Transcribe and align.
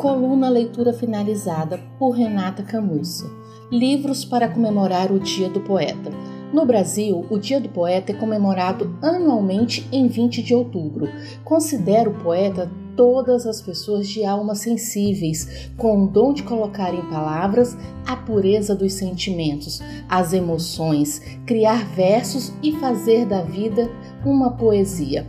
Coluna 0.00 0.48
Leitura 0.48 0.94
Finalizada 0.94 1.78
por 1.98 2.12
Renata 2.12 2.62
Camussa. 2.62 3.30
Livros 3.70 4.24
para 4.24 4.48
comemorar 4.48 5.12
o 5.12 5.20
Dia 5.20 5.50
do 5.50 5.60
Poeta. 5.60 6.10
No 6.54 6.64
Brasil, 6.64 7.26
o 7.28 7.36
Dia 7.36 7.60
do 7.60 7.68
Poeta 7.68 8.10
é 8.10 8.14
comemorado 8.14 8.96
anualmente 9.02 9.86
em 9.92 10.08
20 10.08 10.42
de 10.42 10.54
outubro. 10.54 11.06
Considero 11.44 12.12
o 12.12 12.14
poeta 12.14 12.70
todas 12.96 13.46
as 13.46 13.60
pessoas 13.60 14.08
de 14.08 14.24
almas 14.24 14.60
sensíveis, 14.60 15.70
com 15.76 16.04
o 16.04 16.08
dom 16.08 16.32
de 16.32 16.44
colocar 16.44 16.94
em 16.94 17.02
palavras 17.10 17.76
a 18.06 18.16
pureza 18.16 18.74
dos 18.74 18.94
sentimentos, 18.94 19.82
as 20.08 20.32
emoções, 20.32 21.20
criar 21.44 21.84
versos 21.94 22.54
e 22.62 22.72
fazer 22.72 23.26
da 23.26 23.42
vida 23.42 23.90
uma 24.24 24.52
poesia. 24.52 25.26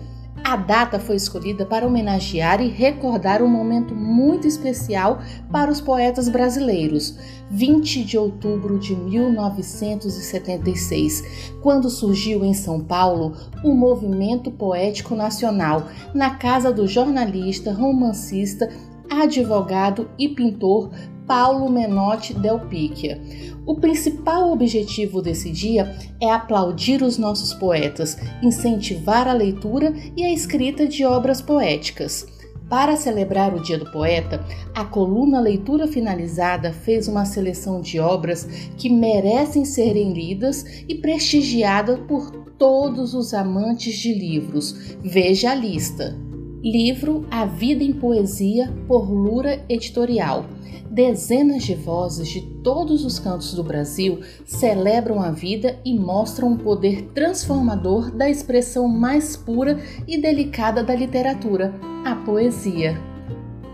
A 0.52 0.56
data 0.58 1.00
foi 1.00 1.16
escolhida 1.16 1.66
para 1.66 1.88
homenagear 1.88 2.62
e 2.62 2.68
recordar 2.68 3.42
um 3.42 3.48
momento 3.48 3.96
muito 3.96 4.46
especial 4.46 5.22
para 5.50 5.72
os 5.72 5.80
poetas 5.80 6.28
brasileiros, 6.28 7.18
20 7.50 8.04
de 8.04 8.18
outubro 8.18 8.78
de 8.78 8.94
1976, 8.94 11.54
quando 11.62 11.90
surgiu 11.90 12.44
em 12.44 12.54
São 12.54 12.82
Paulo 12.82 13.32
o 13.64 13.74
Movimento 13.74 14.52
Poético 14.52 15.16
Nacional, 15.16 15.88
na 16.14 16.32
casa 16.32 16.70
do 16.70 16.86
jornalista, 16.86 17.72
romancista, 17.72 18.70
advogado 19.12 20.10
e 20.18 20.30
pintor 20.30 20.90
Paulo 21.28 21.70
Menotti 21.70 22.34
Del 22.34 22.60
Picchia. 22.62 23.22
O 23.66 23.76
principal 23.76 24.52
objetivo 24.52 25.22
desse 25.22 25.52
dia 25.52 25.96
é 26.20 26.32
aplaudir 26.32 27.04
os 27.04 27.18
nossos 27.18 27.54
poetas, 27.54 28.18
incentivar 28.42 29.28
a 29.28 29.34
leitura 29.34 29.94
e 30.16 30.24
a 30.24 30.34
escrita 30.34 30.88
de 30.88 31.06
obras 31.06 31.42
poéticas. 31.42 32.26
Para 32.70 32.96
celebrar 32.96 33.54
o 33.54 33.62
Dia 33.62 33.78
do 33.78 33.92
Poeta, 33.92 34.46
a 34.74 34.86
coluna 34.86 35.42
Leitura 35.42 35.88
Finalizada 35.88 36.72
fez 36.72 37.06
uma 37.06 37.26
seleção 37.26 37.82
de 37.82 38.00
obras 38.00 38.46
que 38.78 38.90
merecem 38.90 39.66
serem 39.66 40.14
lidas 40.14 40.64
e 40.88 40.96
prestigiadas 40.96 42.00
por 42.08 42.32
todos 42.58 43.14
os 43.14 43.34
amantes 43.34 43.96
de 43.96 44.14
livros. 44.14 44.96
Veja 45.04 45.52
a 45.52 45.56
lista. 45.56 46.18
Livro 46.64 47.26
A 47.32 47.44
Vida 47.44 47.84
em 47.84 47.92
Poesia 47.92 48.72
por 48.88 49.10
Lura 49.12 49.66
Editorial 49.68 50.46
Dezenas 50.92 51.64
de 51.64 51.74
vozes 51.74 52.28
de 52.28 52.42
todos 52.62 53.04
os 53.04 53.18
cantos 53.18 53.54
do 53.56 53.64
Brasil 53.64 54.20
celebram 54.46 55.22
a 55.22 55.32
vida 55.32 55.80
e 55.84 55.98
mostram 55.98 56.54
o 56.54 56.58
poder 56.60 57.10
transformador 57.16 58.12
da 58.12 58.30
expressão 58.30 58.88
mais 58.88 59.36
pura 59.36 59.80
e 60.08 60.22
delicada 60.22 60.84
da 60.84 60.94
literatura, 60.94 61.74
a 62.06 62.14
poesia. 62.18 62.96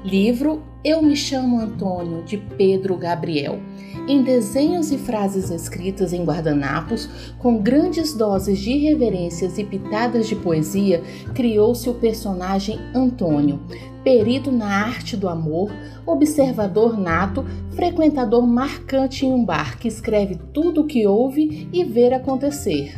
Livro 0.05 0.61
Eu 0.83 1.01
Me 1.01 1.15
Chamo 1.15 1.59
Antônio, 1.59 2.23
de 2.23 2.37
Pedro 2.37 2.95
Gabriel. 2.95 3.59
Em 4.07 4.21
desenhos 4.21 4.91
e 4.91 4.97
frases 4.97 5.49
escritas 5.49 6.13
em 6.13 6.23
guardanapos, 6.23 7.09
com 7.39 7.57
grandes 7.57 8.13
doses 8.13 8.59
de 8.59 8.77
reverências 8.77 9.57
e 9.57 9.63
pitadas 9.63 10.27
de 10.27 10.35
poesia, 10.35 11.01
criou-se 11.33 11.89
o 11.89 11.95
personagem 11.95 12.79
Antônio, 12.93 13.59
perito 14.03 14.51
na 14.51 14.67
arte 14.67 15.17
do 15.17 15.27
amor, 15.27 15.71
observador 16.05 16.97
nato, 16.97 17.43
frequentador 17.71 18.45
marcante 18.45 19.25
em 19.25 19.33
um 19.33 19.43
bar 19.43 19.77
que 19.79 19.87
escreve 19.87 20.37
tudo 20.53 20.81
o 20.81 20.87
que 20.87 21.05
ouve 21.07 21.67
e 21.73 21.83
vê 21.83 22.13
acontecer. 22.13 22.95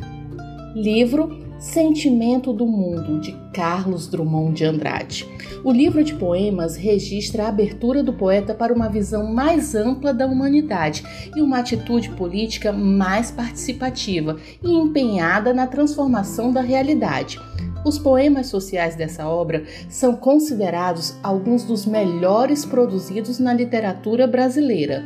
Livro 0.75 1.48
Sentimento 1.59 2.53
do 2.53 2.65
Mundo, 2.65 3.19
de 3.19 3.33
Carlos 3.53 4.07
Drummond 4.07 4.53
de 4.53 4.63
Andrade. 4.63 5.27
O 5.61 5.73
livro 5.73 6.01
de 6.05 6.13
poemas 6.13 6.77
registra 6.77 7.43
a 7.43 7.49
abertura 7.49 8.01
do 8.01 8.13
poeta 8.13 8.53
para 8.53 8.73
uma 8.73 8.87
visão 8.87 9.33
mais 9.33 9.75
ampla 9.75 10.13
da 10.13 10.25
humanidade 10.25 11.03
e 11.35 11.41
uma 11.41 11.59
atitude 11.59 12.11
política 12.11 12.71
mais 12.71 13.29
participativa 13.29 14.37
e 14.63 14.71
empenhada 14.71 15.53
na 15.53 15.67
transformação 15.67 16.53
da 16.53 16.61
realidade. 16.61 17.37
Os 17.85 17.99
poemas 17.99 18.47
sociais 18.47 18.95
dessa 18.95 19.27
obra 19.27 19.65
são 19.89 20.15
considerados 20.15 21.17
alguns 21.21 21.65
dos 21.65 21.85
melhores 21.85 22.63
produzidos 22.63 23.37
na 23.37 23.53
literatura 23.53 24.25
brasileira. 24.25 25.03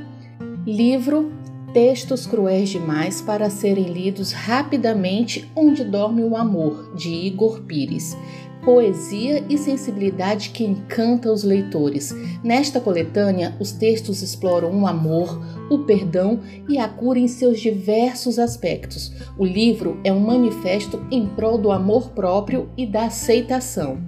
Livro 0.67 1.31
Textos 1.73 2.27
cruéis 2.27 2.69
demais 2.69 3.19
para 3.19 3.49
serem 3.49 3.85
lidos 3.85 4.31
rapidamente 4.31 5.51
Onde 5.55 5.83
Dorme 5.83 6.21
o 6.23 6.35
Amor, 6.35 6.93
de 6.95 7.09
Igor 7.09 7.61
Pires. 7.63 8.15
Poesia 8.63 9.43
e 9.49 9.57
sensibilidade 9.57 10.51
que 10.51 10.63
encanta 10.63 11.31
os 11.31 11.43
leitores. 11.43 12.15
Nesta 12.43 12.79
coletânea, 12.79 13.57
os 13.59 13.71
textos 13.71 14.21
exploram 14.21 14.83
o 14.83 14.85
amor, 14.85 15.43
o 15.67 15.79
perdão 15.79 16.41
e 16.69 16.77
a 16.77 16.87
cura 16.87 17.17
em 17.17 17.27
seus 17.27 17.59
diversos 17.59 18.37
aspectos. 18.37 19.11
O 19.35 19.43
livro 19.43 19.99
é 20.03 20.13
um 20.13 20.19
manifesto 20.19 21.03
em 21.09 21.25
prol 21.25 21.57
do 21.57 21.71
amor 21.71 22.11
próprio 22.11 22.69
e 22.77 22.85
da 22.85 23.05
aceitação. 23.05 23.99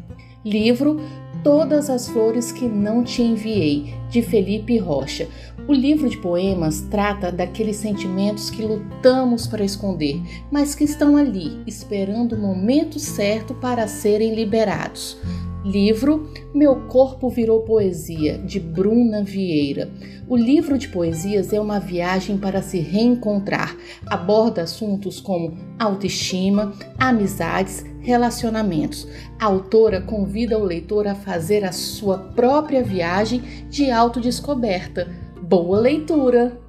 Livro 0.46 1.02
Todas 1.46 1.92
as 1.92 2.10
Flores 2.10 2.52
que 2.52 2.68
Não 2.68 3.04
Te 3.04 3.22
Enviei, 3.22 3.94
de 4.10 4.24
Felipe 4.24 4.80
Rocha. 4.80 5.28
O 5.68 5.74
livro 5.74 6.10
de 6.10 6.18
poemas 6.18 6.82
trata 6.90 7.32
daqueles 7.32 7.76
sentimentos 7.76 8.50
que 8.50 8.64
lutamos 8.64 9.46
para 9.46 9.64
esconder, 9.64 10.20
mas 10.52 10.74
que 10.74 10.84
estão 10.84 11.16
ali, 11.16 11.62
esperando 11.68 12.34
o 12.34 12.40
momento 12.40 12.98
certo 12.98 13.54
para 13.54 13.88
serem 13.88 14.34
liberados. 14.34 15.20
Livro 15.66 16.32
Meu 16.54 16.88
Corpo 16.88 17.28
Virou 17.28 17.62
Poesia, 17.62 18.38
de 18.38 18.60
Bruna 18.60 19.24
Vieira. 19.24 19.90
O 20.30 20.38
livro 20.38 20.78
de 20.78 20.88
poesias 20.88 21.52
é 21.52 21.60
uma 21.60 21.80
viagem 21.80 22.38
para 22.38 22.62
se 22.62 22.78
reencontrar. 22.78 23.76
Aborda 24.06 24.62
assuntos 24.62 25.20
como 25.20 25.58
autoestima, 25.80 26.72
amizades, 27.00 27.84
relacionamentos. 28.00 29.08
A 29.40 29.46
autora 29.46 30.02
convida 30.02 30.56
o 30.56 30.64
leitor 30.64 31.08
a 31.08 31.16
fazer 31.16 31.66
a 31.66 31.72
sua 31.72 32.20
própria 32.20 32.84
viagem 32.84 33.42
de 33.68 33.90
autodescoberta. 33.90 35.12
Boa 35.42 35.80
leitura! 35.80 36.65